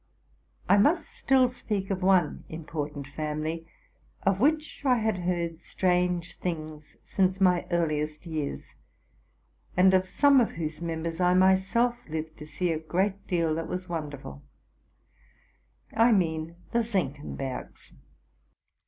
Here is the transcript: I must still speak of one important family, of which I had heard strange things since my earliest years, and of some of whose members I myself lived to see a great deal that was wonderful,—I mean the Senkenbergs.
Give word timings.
I 0.67 0.77
must 0.77 1.11
still 1.11 1.47
speak 1.49 1.91
of 1.91 2.01
one 2.01 2.43
important 2.49 3.05
family, 3.05 3.67
of 4.23 4.39
which 4.39 4.83
I 4.83 4.97
had 4.97 5.19
heard 5.19 5.59
strange 5.59 6.39
things 6.39 6.95
since 7.03 7.39
my 7.39 7.67
earliest 7.69 8.25
years, 8.25 8.73
and 9.77 9.93
of 9.93 10.07
some 10.07 10.41
of 10.41 10.53
whose 10.53 10.81
members 10.81 11.21
I 11.21 11.35
myself 11.35 12.09
lived 12.09 12.39
to 12.39 12.47
see 12.47 12.71
a 12.71 12.79
great 12.79 13.27
deal 13.27 13.53
that 13.53 13.67
was 13.69 13.89
wonderful,—I 13.89 16.11
mean 16.13 16.55
the 16.71 16.79
Senkenbergs. 16.79 17.93